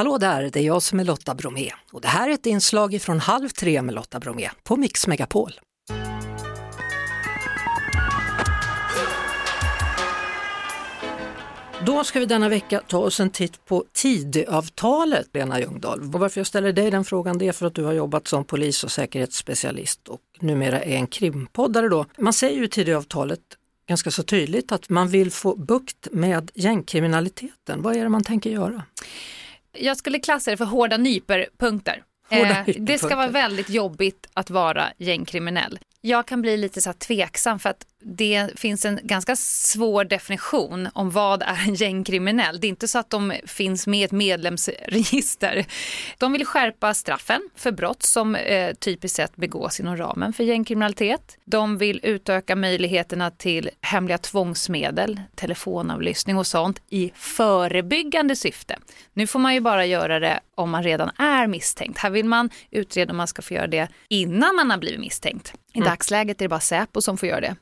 [0.00, 3.02] Hallå där, det är jag som är Lotta Bromé och det här är ett inslag
[3.02, 5.52] från Halv tre med Lotta Bromé på Mix Megapol.
[11.86, 16.00] Då ska vi denna vecka ta oss en titt på Tidöavtalet, Lena Ljungdahl.
[16.00, 18.44] Och varför jag ställer dig den frågan det är för att du har jobbat som
[18.44, 21.88] polis och säkerhetsspecialist och numera är en krimpoddare.
[21.88, 22.06] Då.
[22.18, 23.40] Man säger ju i Tidöavtalet
[23.88, 27.82] ganska så tydligt att man vill få bukt med gängkriminaliteten.
[27.82, 28.82] Vad är det man tänker göra?
[29.80, 32.02] Jag skulle klassa det för hårda nyperpunkter.
[32.30, 35.78] Eh, det ska vara väldigt jobbigt att vara gängkriminell.
[36.00, 40.88] Jag kan bli lite så här tveksam för att det finns en ganska svår definition
[40.92, 42.60] om vad är en gängkriminell.
[42.60, 45.66] Det är inte så att de finns med i ett medlemsregister.
[46.18, 51.38] De vill skärpa straffen för brott som eh, typiskt sett begås inom ramen för gängkriminalitet.
[51.44, 58.78] De vill utöka möjligheterna till hemliga tvångsmedel, telefonavlyssning och sånt i förebyggande syfte.
[59.12, 61.98] Nu får man ju bara göra det om man redan är misstänkt.
[61.98, 65.54] Här vill man utreda om man ska få göra det innan man har blivit misstänkt.
[65.72, 65.88] I mm.
[65.90, 67.56] dagsläget är det bara Säpo som får göra det.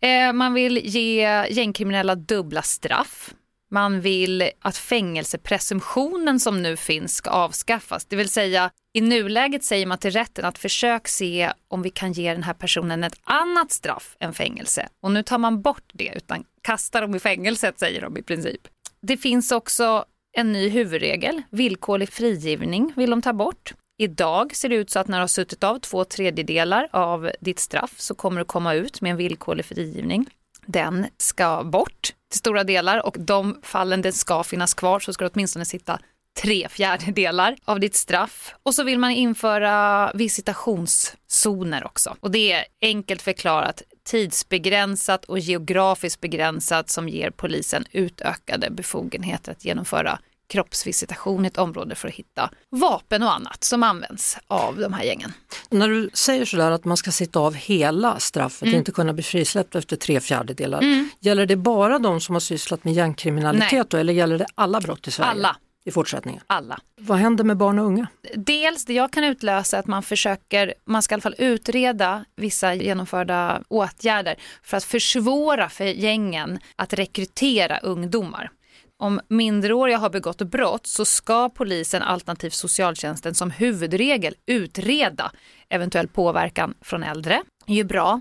[0.00, 3.34] Eh, man vill ge gängkriminella dubbla straff.
[3.70, 8.04] Man vill att fängelsepresumtionen som nu finns ska avskaffas.
[8.04, 12.12] Det vill säga i nuläget säger man till rätten att försök se om vi kan
[12.12, 14.88] ge den här personen ett annat straff än fängelse.
[15.02, 18.60] Och nu tar man bort det utan kastar dem i fängelset säger de i princip.
[19.00, 20.04] Det finns också
[20.36, 23.74] en ny huvudregel, villkorlig frigivning vill de ta bort.
[23.98, 27.58] Idag ser det ut så att när du har suttit av två tredjedelar av ditt
[27.58, 30.26] straff så kommer du komma ut med en villkorlig frigivning.
[30.66, 35.24] Den ska bort till stora delar och de fallen den ska finnas kvar så ska
[35.24, 36.00] du åtminstone sitta
[36.42, 38.54] tre fjärdedelar av ditt straff.
[38.62, 42.16] Och så vill man införa visitationszoner också.
[42.20, 49.64] Och det är enkelt förklarat tidsbegränsat och geografiskt begränsat som ger polisen utökade befogenheter att
[49.64, 54.92] genomföra kroppsvisitation i ett område för att hitta vapen och annat som används av de
[54.92, 55.32] här gängen.
[55.70, 58.78] När du säger sådär att man ska sitta av hela straffet mm.
[58.78, 61.08] inte kunna bli frisläppt efter tre fjärdedelar, mm.
[61.20, 65.08] gäller det bara de som har sysslat med gängkriminalitet då, eller gäller det alla brott
[65.08, 65.30] i Sverige?
[65.30, 65.56] Alla.
[65.84, 66.42] I fortsättningen?
[66.46, 66.78] Alla.
[67.00, 68.06] Vad händer med barn och unga?
[68.34, 72.74] Dels det jag kan utlösa att man försöker, man ska i alla fall utreda vissa
[72.74, 78.50] genomförda åtgärder för att försvåra för gängen att rekrytera ungdomar
[78.98, 85.32] om minderåriga har begått brott så ska polisen alternativt socialtjänsten som huvudregel utreda
[85.68, 87.42] eventuell påverkan från äldre.
[87.66, 88.20] Det är ju bra.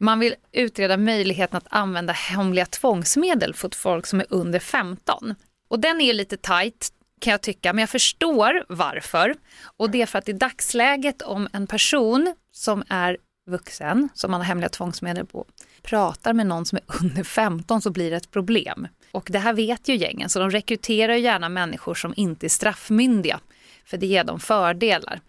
[0.00, 5.34] Man vill utreda möjligheten att använda hemliga tvångsmedel för folk som är under 15.
[5.68, 9.34] Och den är lite tajt kan jag tycka, men jag förstår varför.
[9.76, 13.16] Och det är för att i dagsläget om en person som är
[13.48, 15.46] vuxen, som man har hemliga tvångsmedel på,
[15.82, 18.88] pratar med någon som är under 15 så blir det ett problem.
[19.12, 23.40] Och det här vet ju gängen, så de rekryterar gärna människor som inte är straffmyndiga,
[23.84, 25.20] för det ger dem fördelar.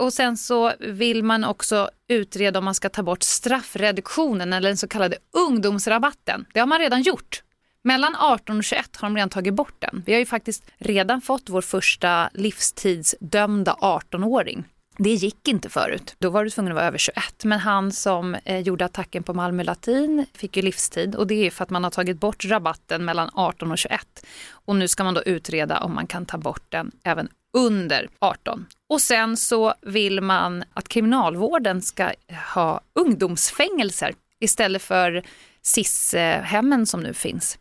[0.00, 4.76] Och sen så vill man också utreda om man ska ta bort straffreduktionen eller den
[4.76, 5.16] så kallade
[5.48, 6.46] ungdomsrabatten.
[6.52, 7.42] Det har man redan gjort.
[7.82, 10.02] Mellan 18 och 21 har de redan tagit bort den.
[10.06, 14.64] Vi har ju faktiskt redan fått vår första livstidsdömda 18-åring.
[14.96, 16.14] Det gick inte förut.
[16.18, 17.44] Då var du tvungen att vara över 21.
[17.44, 21.50] Men han som eh, gjorde attacken på Malmö Latin fick ju livstid och det är
[21.50, 24.26] för att man har tagit bort rabatten mellan 18 och 21.
[24.50, 28.66] Och nu ska man då utreda om man kan ta bort den även under 18.
[28.88, 35.22] Och sen så vill man att kriminalvården ska eh, ha ungdomsfängelser istället för
[35.62, 37.58] SIS-hemmen som nu finns.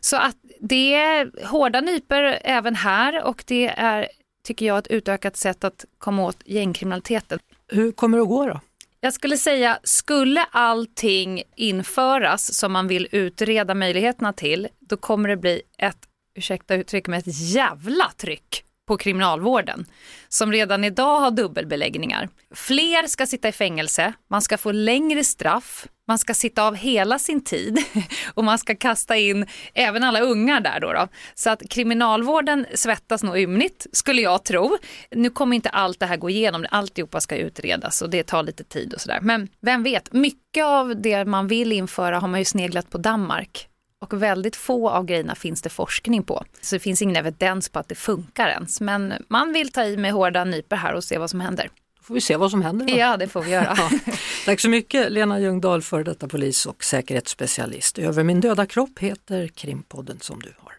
[0.00, 4.08] Så att det är hårda nyper även här och det är
[4.46, 7.38] tycker jag, ett utökat sätt att komma åt gängkriminaliteten.
[7.68, 8.60] Hur kommer det att gå då?
[9.00, 15.36] Jag skulle säga, skulle allting införas som man vill utreda möjligheterna till, då kommer det
[15.36, 15.98] bli ett,
[16.34, 19.86] ursäkta uttrycket, ett jävla tryck på kriminalvården
[20.28, 22.28] som redan idag har dubbelbeläggningar.
[22.54, 27.18] Fler ska sitta i fängelse, man ska få längre straff, man ska sitta av hela
[27.18, 27.78] sin tid
[28.34, 30.92] och man ska kasta in även alla ungar där då.
[30.92, 31.08] då.
[31.34, 34.78] Så att kriminalvården svettas nog ymnigt skulle jag tro.
[35.10, 38.64] Nu kommer inte allt det här gå igenom, alltihopa ska utredas och det tar lite
[38.64, 39.18] tid och sådär.
[39.22, 43.68] Men vem vet, mycket av det man vill införa har man ju sneglat på Danmark
[44.12, 46.44] och väldigt få av grejerna finns det forskning på.
[46.60, 48.80] Så det finns ingen evidens på att det funkar ens.
[48.80, 51.70] Men man vill ta i med hårda nyper här och se vad som händer.
[51.98, 52.86] Då får vi se vad som händer.
[52.86, 52.96] Då.
[52.96, 53.74] Ja, det får vi göra.
[53.76, 53.90] ja.
[54.44, 57.98] Tack så mycket Lena Ljungdahl, för detta polis och säkerhetsspecialist.
[57.98, 60.72] Över min döda kropp heter Krimpodden som du har.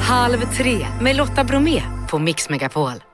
[0.00, 3.13] Halv tre med Lotta Bromé på Mix Megapol